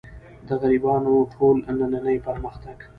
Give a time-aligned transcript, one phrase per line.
[0.47, 2.77] د غربیانو ټول نننۍ پرمختګ.